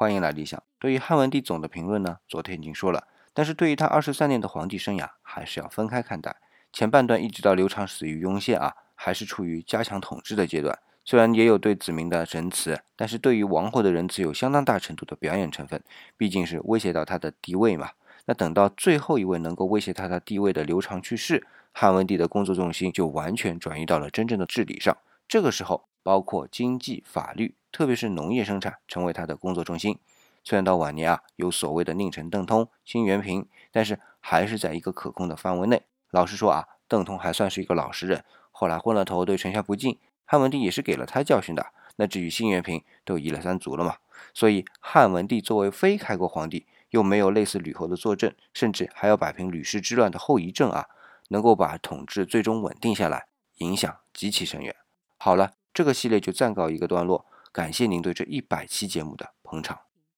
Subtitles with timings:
[0.00, 0.62] 欢迎来理想。
[0.78, 6.36] 对于汉文帝总的评论呢，昨天已经说了，但是对于他二十三年的皇帝生涯，还是要分开看待。
[6.72, 10.78] 前半段一直到刘长死于雍县啊，还是处于加强统治的阶段。
[11.04, 15.82] 虽然也有对子民的仁慈，但是对于王后的仁慈有相当大程度的表演成分，
[16.16, 17.90] 毕竟是威胁到他的地位嘛。
[18.26, 24.96] 那等到最后一位能够威胁他的地位的刘长去世，汉文帝的工作重心就完全转移到了真正的治理上。
[25.26, 29.98] 这个时候，包括经济、法律，特别是农业生产，成为他的工作重心。
[30.44, 35.82] 虽然到晚年啊，有所谓的宁臣邓通、辛元平，但是还是在一个可控的范围内。
[36.10, 39.98] 老实说啊，邓通还算是一个老实人，后来昏了头，对丞相不敬。
[40.24, 41.66] 汉文帝也是给了他教训的，
[41.96, 43.96] 那至于辛元平都移了三族了嘛，
[44.32, 50.86] 所以汉文帝作为非开国皇帝，又没有类似吕后的坐镇，甚至还要摆平吕氏之乱的后遗症啊，
[51.28, 54.74] 能够把统治最终稳定下来，影响极其深远。
[55.18, 59.87] 好了，这个系列就暂告一个段落，感谢您对这一百期节目的捧场。